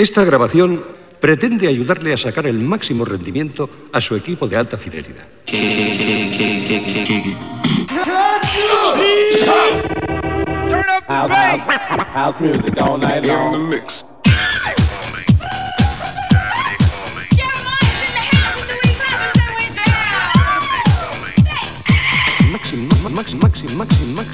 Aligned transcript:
Esta 0.00 0.24
grabación 0.24 0.82
pretende 1.20 1.68
ayudarle 1.68 2.14
a 2.14 2.16
sacar 2.16 2.46
el 2.46 2.64
máximo 2.64 3.04
rendimiento 3.04 3.68
a 3.92 4.00
su 4.00 4.16
equipo 4.16 4.48
de 4.48 4.56
alta 4.56 4.78
fidelidad. 4.78 5.26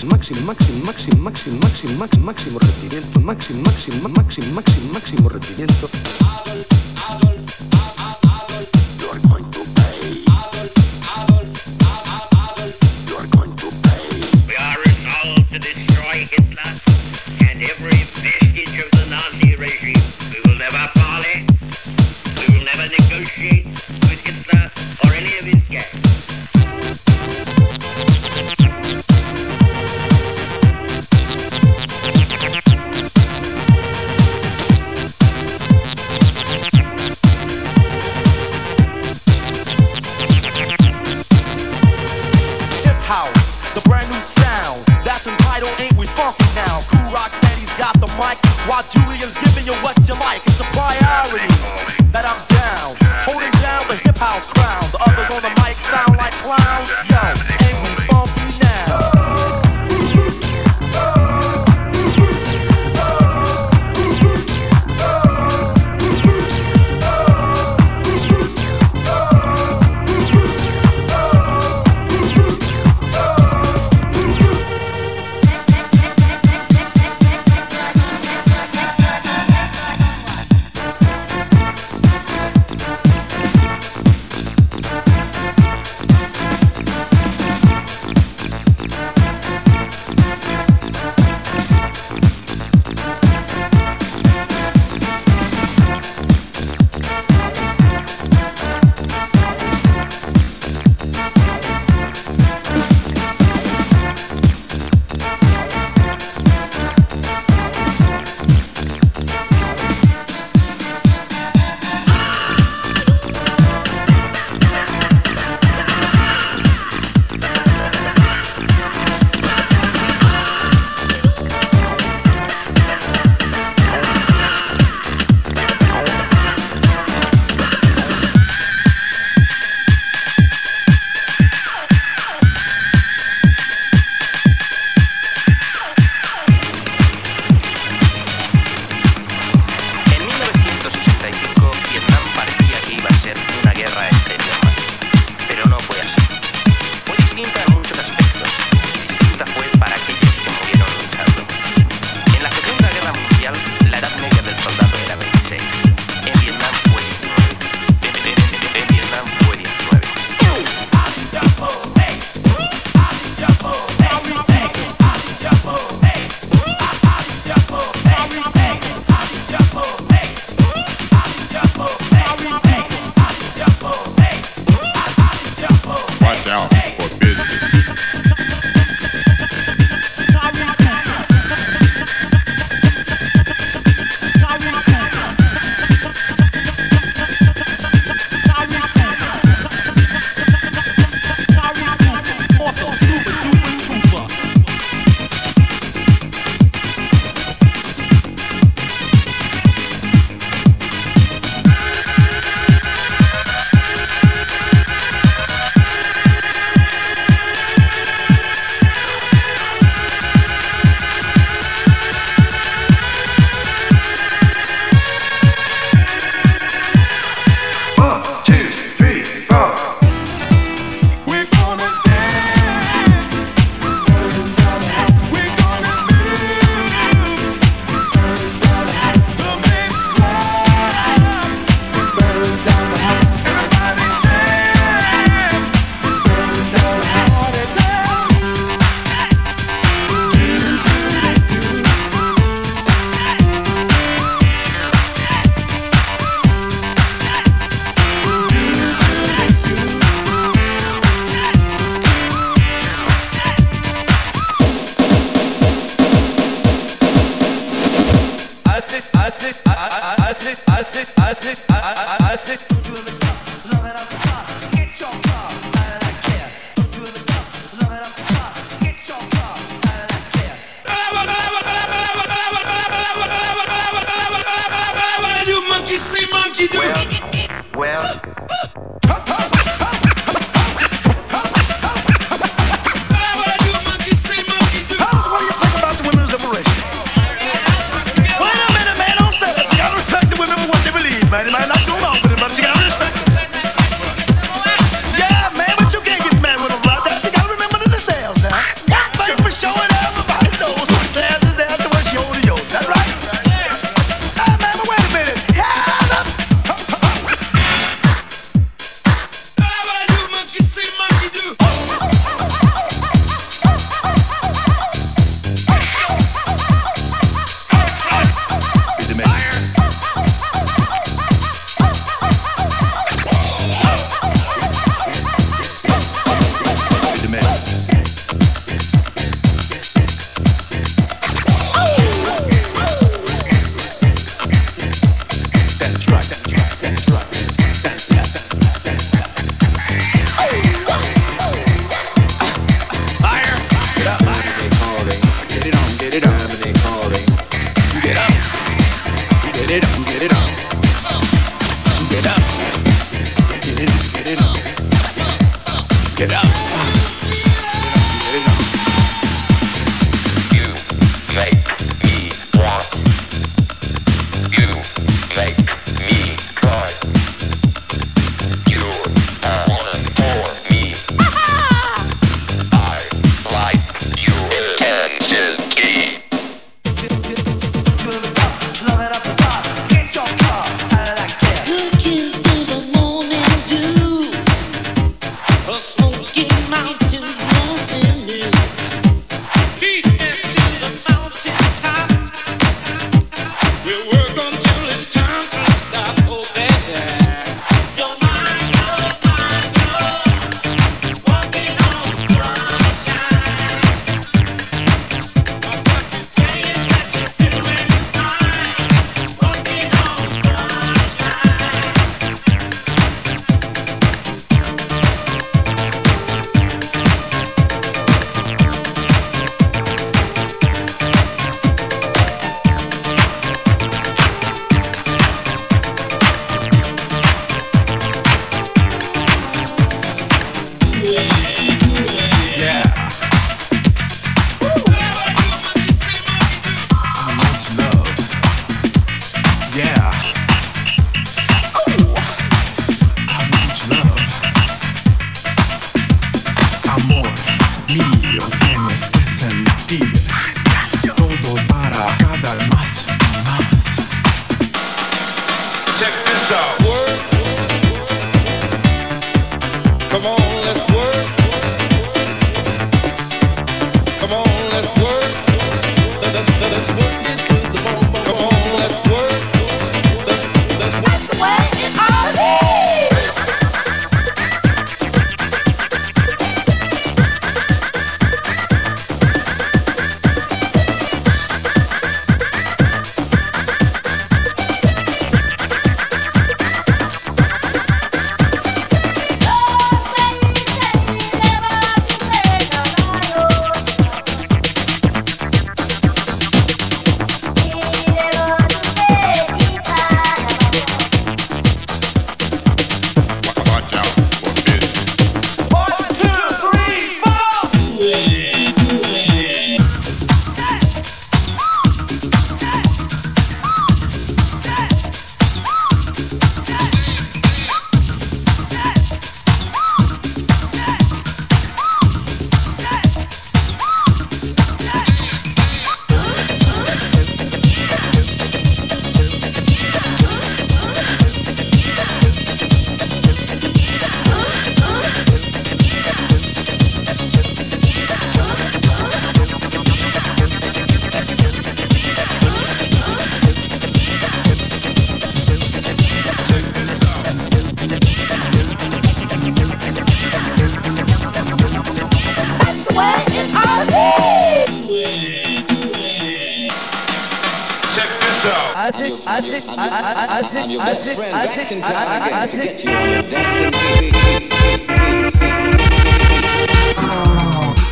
máximo, 0.06 0.46
máximo, 0.46 0.84
máximo, 0.84 1.22
máximo, 1.22 1.58
máximo, 1.60 1.98
máximo, 1.98 2.26
máximo 2.26 2.58
rendimiento, 2.58 3.20
máximo, 3.20 3.62
máximo, 3.62 4.08
máximo, 4.08 4.54
máximo, 4.54 4.92
máximo 4.92 5.28
rendimiento. 5.28 5.90
We 14.46 14.54
are 14.56 14.78
resolved 14.86 15.50
to 15.50 15.58
destroy 15.58 16.16
Hitler 16.30 16.70
and 17.48 17.62
every 17.62 18.45
Julia 48.88 49.25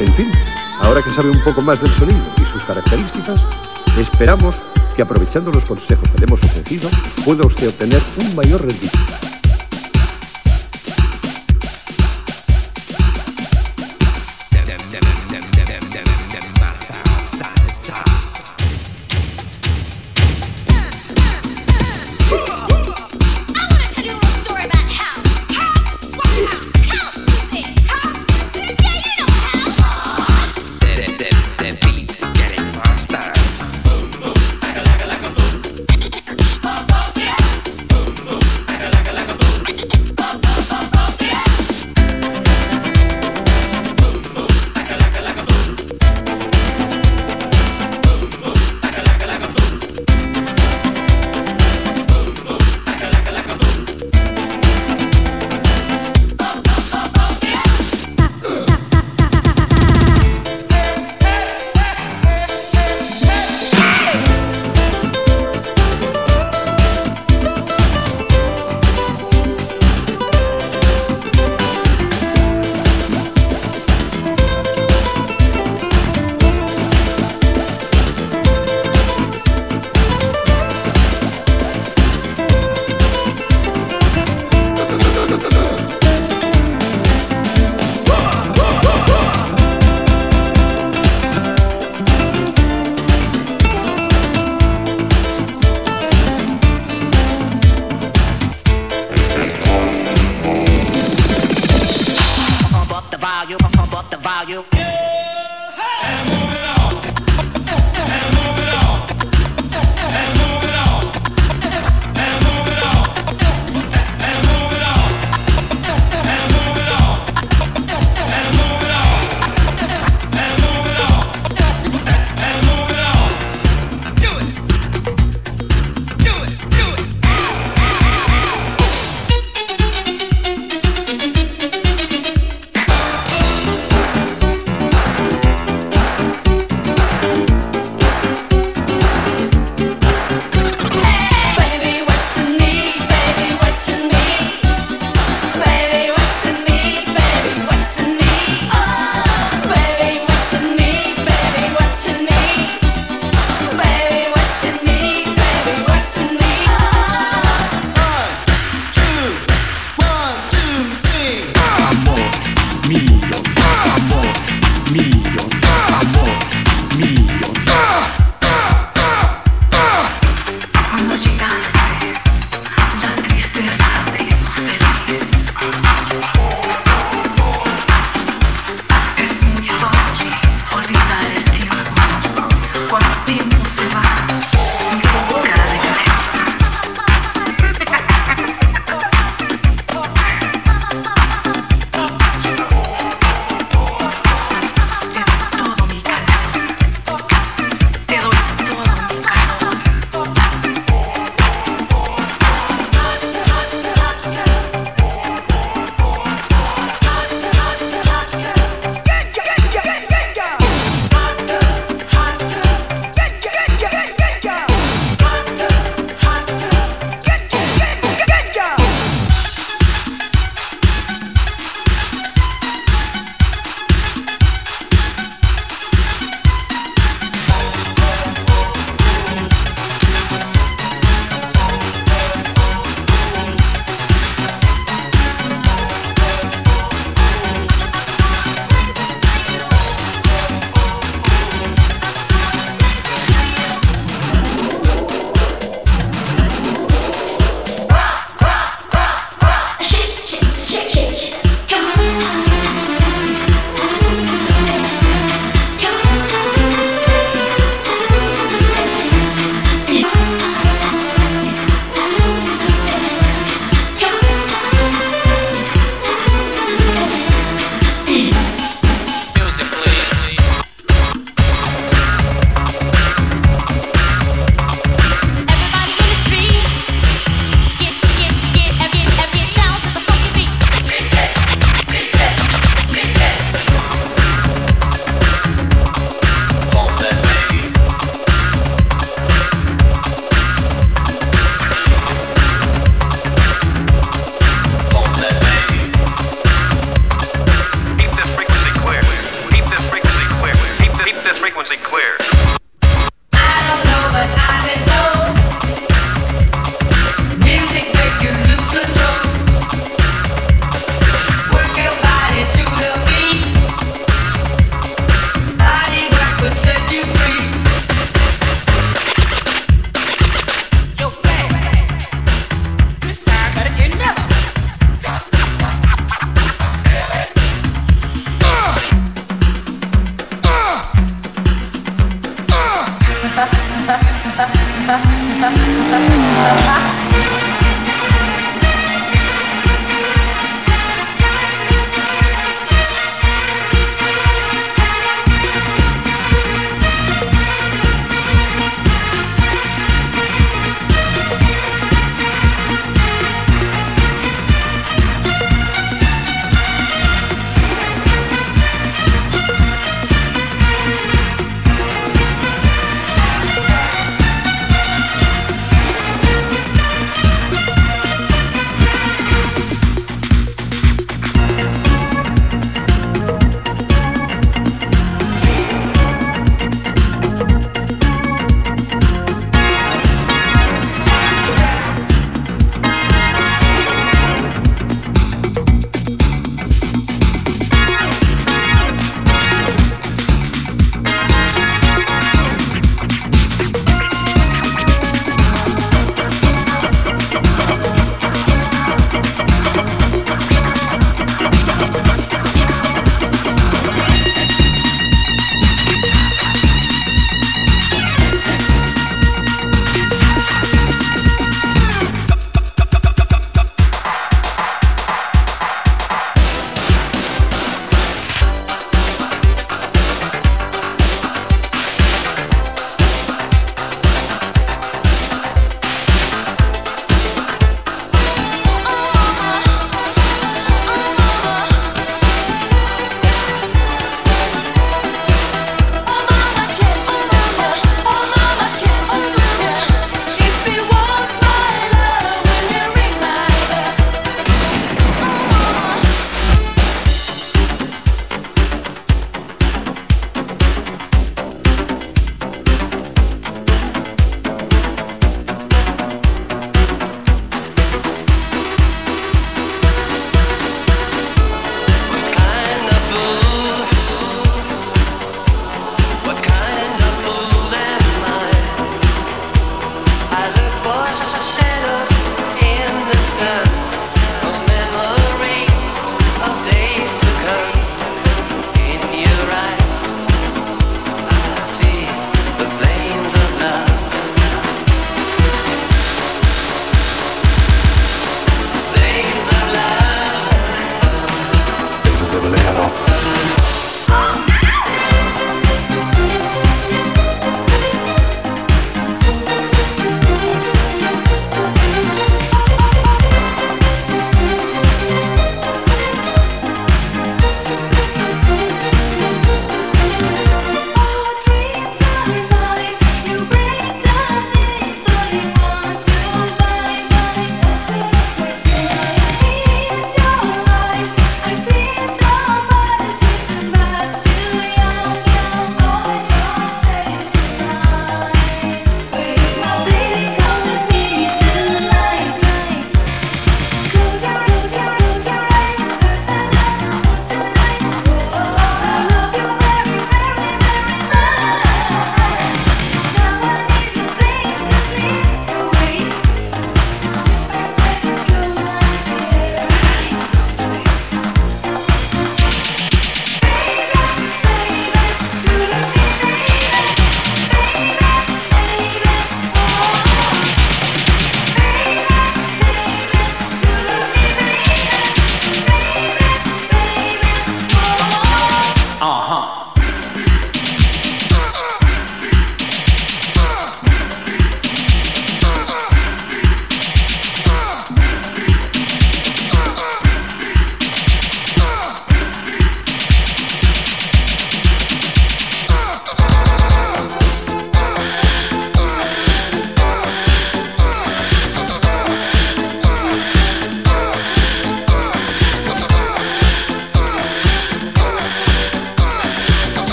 En 0.00 0.12
fin, 0.14 0.32
ahora 0.80 1.02
que 1.02 1.10
sabe 1.10 1.30
un 1.30 1.42
poco 1.44 1.62
más 1.62 1.80
del 1.80 1.90
sonido 1.92 2.32
y 2.40 2.44
sus 2.52 2.64
características, 2.64 3.40
esperamos 3.98 4.56
que 4.96 5.02
aprovechando 5.02 5.50
los 5.50 5.64
consejos 5.64 6.08
que 6.10 6.18
le 6.18 6.24
hemos 6.24 6.42
ofrecido, 6.42 6.90
pueda 7.24 7.46
usted 7.46 7.68
obtener 7.68 8.00
un 8.18 8.36
mayor 8.36 8.60
rendimiento. 8.60 9.31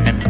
continent. 0.00 0.27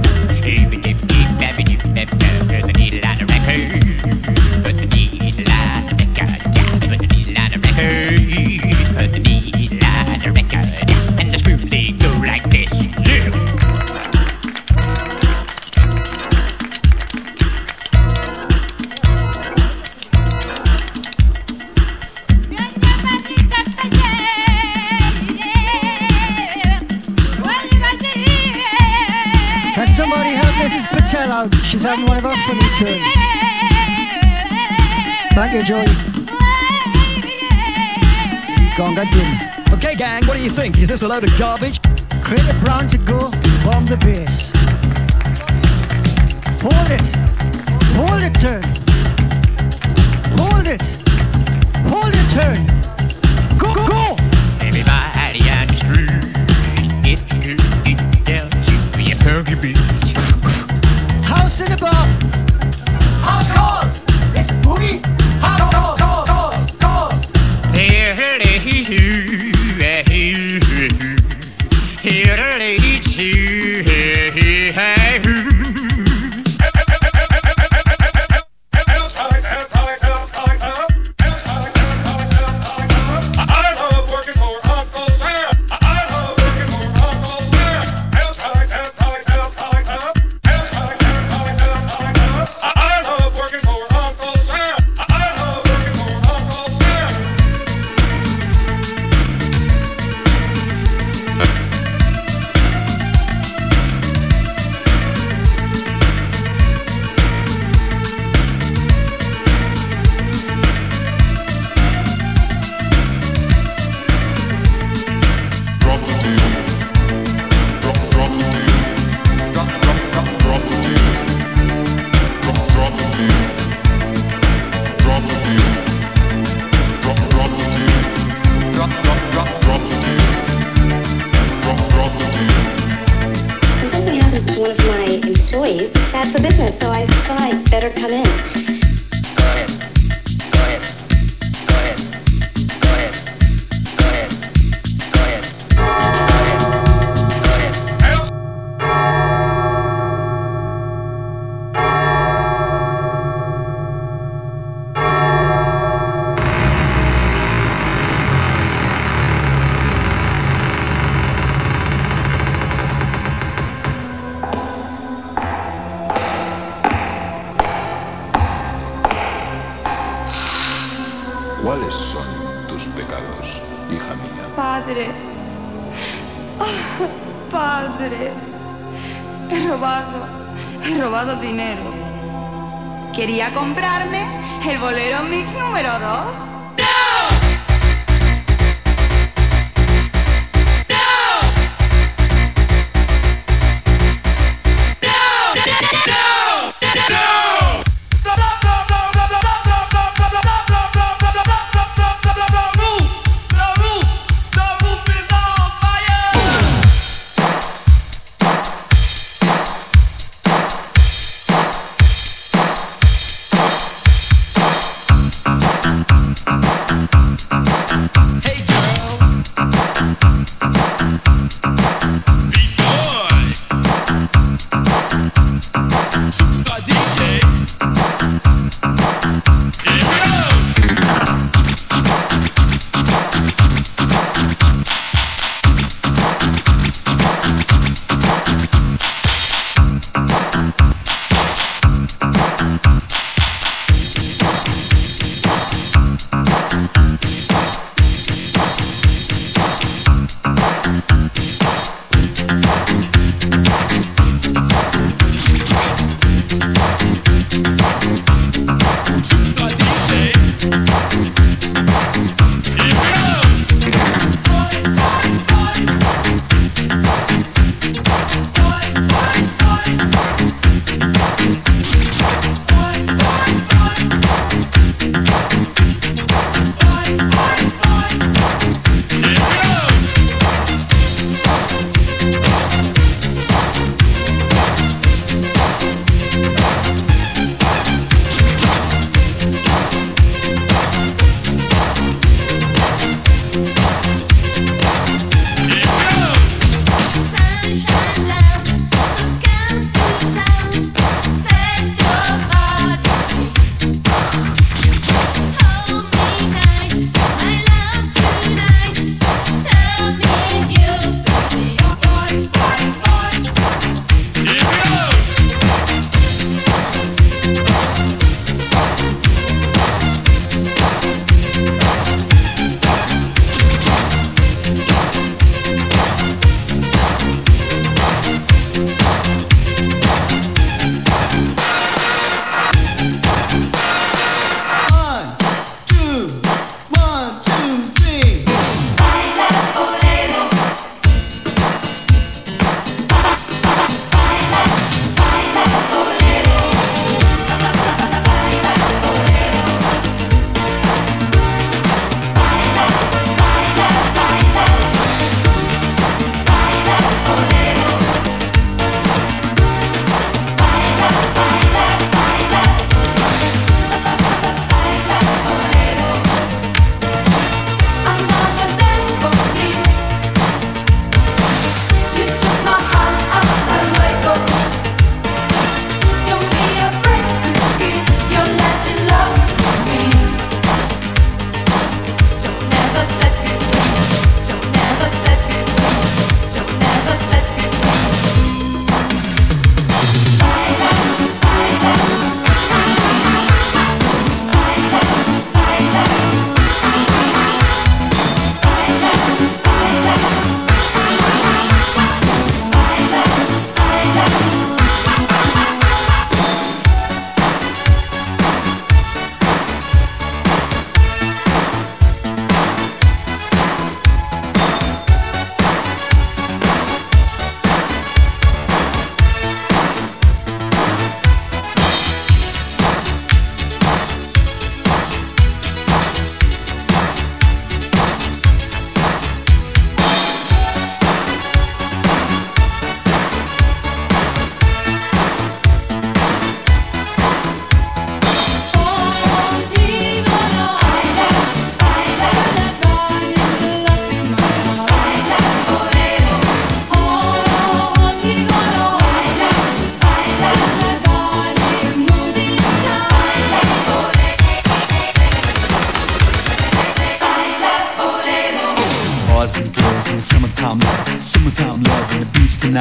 Is 40.90 41.02
a 41.02 41.08
load 41.08 41.22
of 41.22 41.38
garbage? 41.38 41.77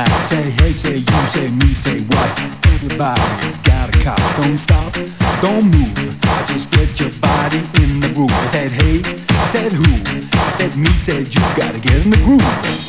Say 0.06 0.52
hey, 0.62 0.70
say 0.70 0.94
you, 0.94 1.22
say 1.26 1.48
me, 1.56 1.74
say 1.74 1.98
what? 2.14 2.30
Everybody's 2.68 3.60
got 3.62 3.90
a 3.90 4.04
cop. 4.04 4.20
Don't 4.38 4.58
stop, 4.58 4.94
don't 5.42 5.66
move. 5.72 6.22
Just 6.48 6.72
get 6.72 7.00
your 7.00 7.10
body 7.20 7.58
in 7.82 8.00
the 8.02 8.12
groove. 8.14 8.30
I 8.30 8.46
said 8.46 8.72
hey, 8.72 9.02
I 9.02 9.46
said 9.48 9.72
who? 9.74 9.84
I 9.86 10.50
said 10.52 10.78
me, 10.78 10.92
said 10.92 11.34
you. 11.34 11.42
Gotta 11.56 11.82
get 11.82 12.06
in 12.06 12.12
the 12.12 12.18
groove. 12.18 12.87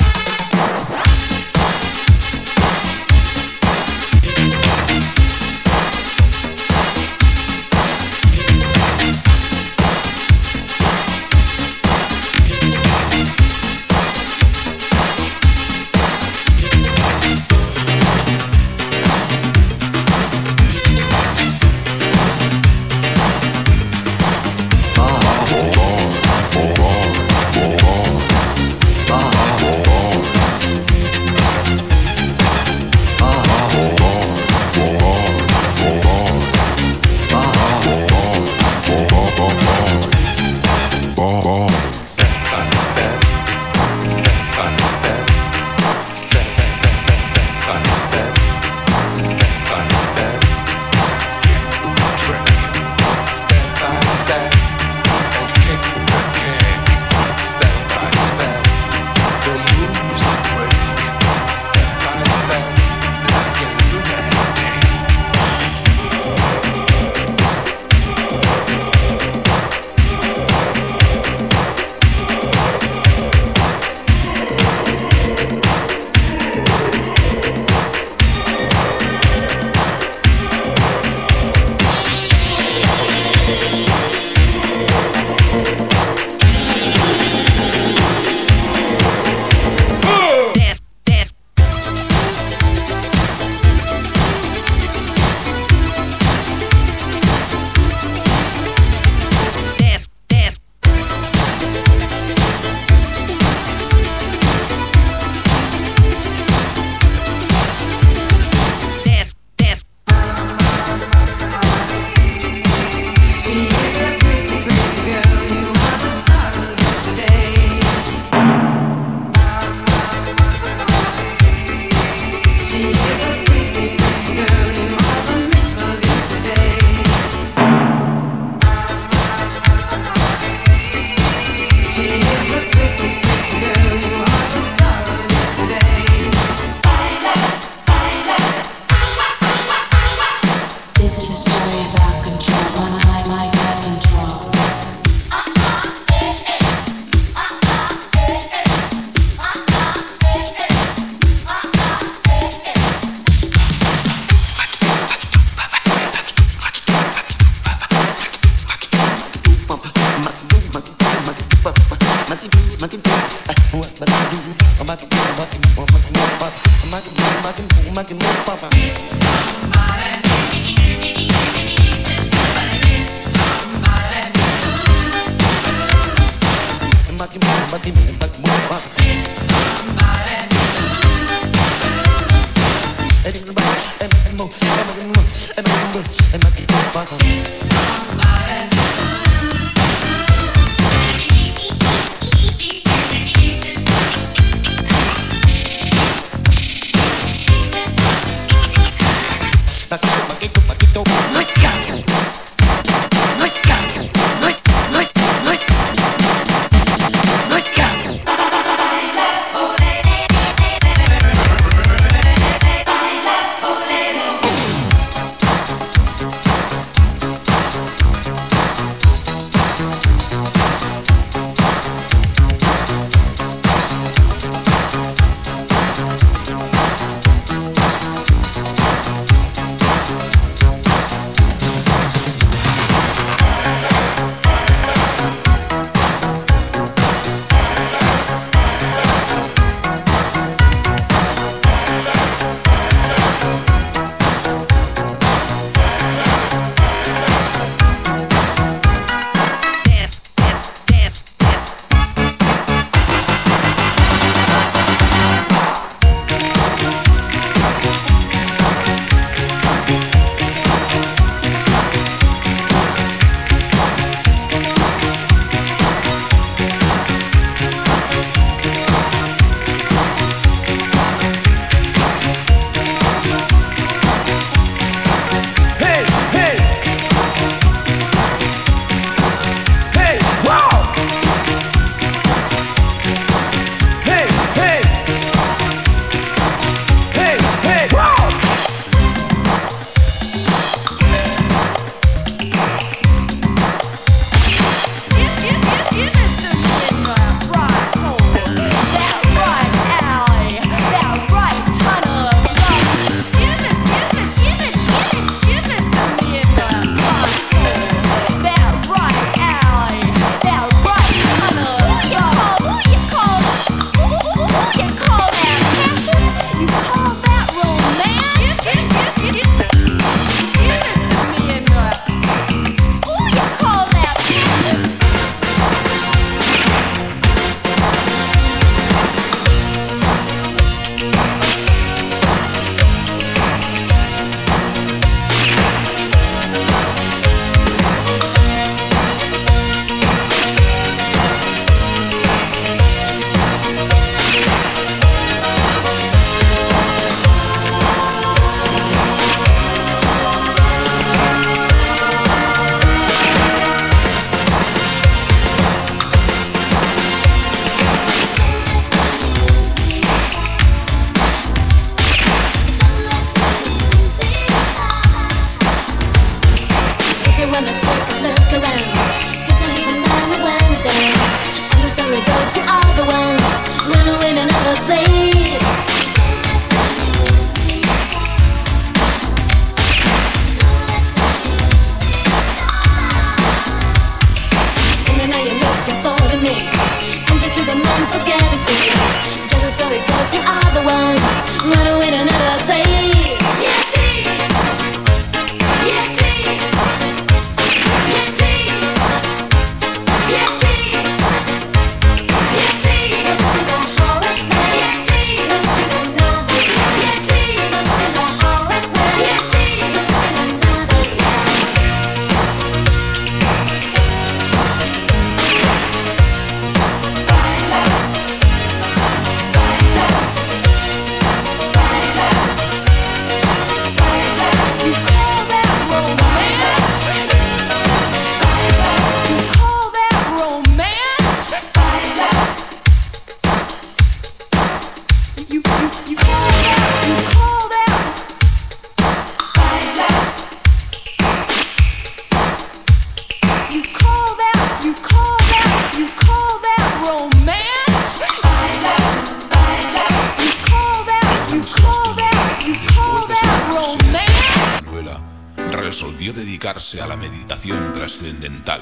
Dedicarse 456.89 457.01
a 457.03 457.07
la 457.07 457.16
meditación 457.16 457.93
trascendental. 457.93 458.80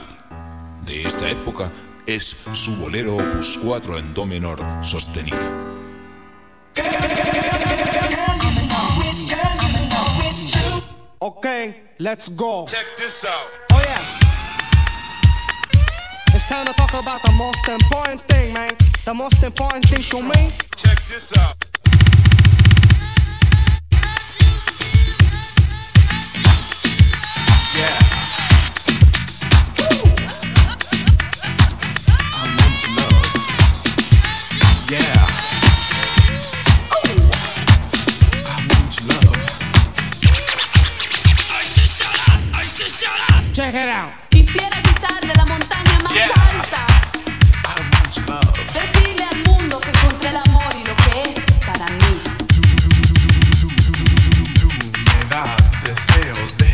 De 0.85 1.03
esta 1.03 1.29
época 1.29 1.71
es 2.07 2.37
su 2.53 2.77
bolero 2.77 3.17
opus 3.17 3.59
4 3.59 3.99
en 3.99 4.15
do 4.15 4.27
menor 4.27 4.59
sostenido. 4.83 5.39
Okay, 11.19 11.83
let's 11.99 12.29
go. 12.29 12.67
Check 12.69 12.87
this 12.97 13.25
out. 13.25 13.51
Oh 13.73 13.81
yeah. 13.83 14.19
It's 16.35 16.45
time 16.47 16.67
to 16.67 16.73
talk 16.75 16.93
about 16.95 17.23
the 17.23 17.33
most 17.33 17.69
important 17.69 18.21
thing, 18.21 18.53
man. 18.53 18.77
The 19.05 19.15
most 19.15 19.43
important 19.43 19.85
thing 19.87 20.05
to 20.11 20.23
me. 20.23 20.51
Check 20.77 21.01
this 21.09 21.33
out. 21.39 21.66
Check 43.67 43.75
it 43.75 43.89
out. 43.89 44.13
Quisiera 44.31 44.81
quitarle 44.81 45.35
la 45.35 45.45
montaña 45.45 45.99
más 46.05 46.13
alta. 46.15 46.87
Decirle 48.73 49.25
al 49.25 49.43
mundo 49.43 49.81
que 49.81 49.91
encontré 49.91 50.29
el 50.29 50.37
amor 50.37 50.73
y 50.73 50.87
lo 50.87 50.95
que 50.95 51.23
es 51.23 51.41
para 51.67 51.87
mí. 51.87 52.23
Me 55.05 55.19
das 55.29 55.83
deseos 55.83 56.57
de 56.59 56.71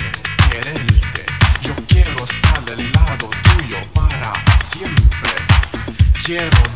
quererte. 0.50 1.24
Yo 1.62 1.74
quiero 1.88 2.24
estar 2.26 2.62
del 2.66 2.92
lado 2.92 3.30
tuyo 3.42 3.78
para 3.94 4.34
siempre. 4.58 5.30
Quiero 6.22 6.71